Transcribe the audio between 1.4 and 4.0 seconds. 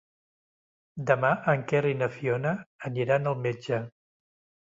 en Quer i na Fiona aniran al metge.